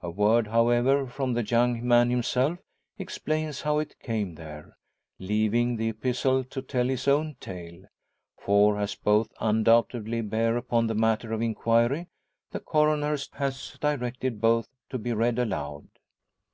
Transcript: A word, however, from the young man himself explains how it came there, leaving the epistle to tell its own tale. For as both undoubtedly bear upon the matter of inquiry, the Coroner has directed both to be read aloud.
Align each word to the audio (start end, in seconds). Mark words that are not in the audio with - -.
A 0.00 0.08
word, 0.10 0.46
however, 0.46 1.06
from 1.06 1.34
the 1.34 1.44
young 1.44 1.86
man 1.86 2.08
himself 2.08 2.58
explains 2.96 3.60
how 3.60 3.78
it 3.80 4.00
came 4.00 4.36
there, 4.36 4.78
leaving 5.18 5.76
the 5.76 5.90
epistle 5.90 6.42
to 6.44 6.62
tell 6.62 6.88
its 6.88 7.06
own 7.06 7.36
tale. 7.38 7.84
For 8.38 8.78
as 8.80 8.94
both 8.94 9.30
undoubtedly 9.42 10.22
bear 10.22 10.56
upon 10.56 10.86
the 10.86 10.94
matter 10.94 11.34
of 11.34 11.42
inquiry, 11.42 12.08
the 12.50 12.60
Coroner 12.60 13.18
has 13.34 13.76
directed 13.78 14.40
both 14.40 14.68
to 14.88 14.96
be 14.98 15.12
read 15.12 15.38
aloud. 15.38 15.86